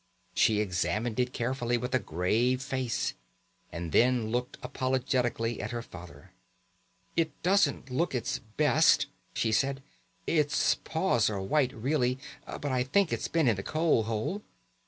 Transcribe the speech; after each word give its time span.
She 0.33 0.59
examined 0.59 1.19
it 1.19 1.31
carefully 1.31 1.77
with 1.77 1.93
a 1.93 1.99
grave 1.99 2.59
face, 2.63 3.13
and 3.71 3.91
then 3.91 4.31
looked 4.31 4.57
apologetically 4.63 5.61
at 5.61 5.69
her 5.69 5.83
father. 5.83 6.31
"It 7.15 7.39
doesn't 7.43 7.91
look 7.91 8.15
its 8.15 8.39
best," 8.39 9.05
she 9.35 9.51
said. 9.51 9.83
"Its 10.25 10.73
paws 10.73 11.29
are 11.29 11.39
white 11.39 11.71
really, 11.75 12.17
but 12.47 12.65
I 12.71 12.81
think 12.83 13.13
it's 13.13 13.27
been 13.27 13.47
in 13.47 13.57
the 13.57 13.61
coal 13.61 14.05
hole." 14.05 14.41